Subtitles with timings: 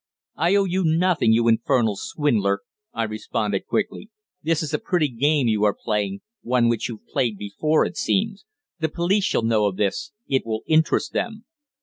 [0.35, 2.61] "I owe you nothing, you infernal swindler!"
[2.91, 4.09] I responded quickly.
[4.41, 8.43] "This is a pretty game you are playing one which you've played before, it seems!
[8.79, 10.11] The police shall know of this.
[10.27, 11.45] It will interest them."